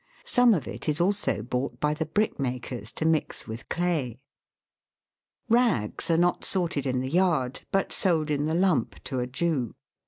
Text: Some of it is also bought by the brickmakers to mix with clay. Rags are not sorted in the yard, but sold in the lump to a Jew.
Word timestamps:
Some 0.25 0.55
of 0.55 0.67
it 0.67 0.89
is 0.89 0.99
also 0.99 1.43
bought 1.43 1.79
by 1.79 1.93
the 1.93 2.07
brickmakers 2.07 2.91
to 2.95 3.05
mix 3.05 3.47
with 3.47 3.69
clay. 3.69 4.19
Rags 5.47 6.09
are 6.09 6.17
not 6.17 6.43
sorted 6.43 6.87
in 6.87 7.01
the 7.01 7.11
yard, 7.11 7.61
but 7.71 7.93
sold 7.93 8.31
in 8.31 8.45
the 8.45 8.55
lump 8.55 9.03
to 9.03 9.19
a 9.19 9.27
Jew. 9.27 9.75